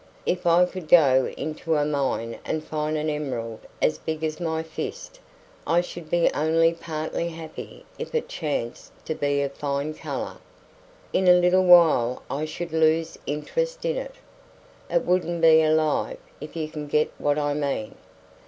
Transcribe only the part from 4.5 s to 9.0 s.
fist I should be only partly happy if it chanced